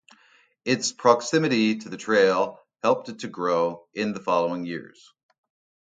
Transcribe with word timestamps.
Its 0.65 0.91
proximity 0.91 1.77
to 1.77 1.87
the 1.87 1.95
trail 1.95 2.57
helped 2.81 3.09
it 3.09 3.19
to 3.19 3.27
grow 3.27 3.85
in 3.93 4.13
the 4.13 4.19
following 4.19 4.65
years. 4.65 5.13